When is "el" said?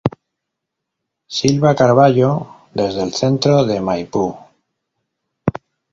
3.03-3.13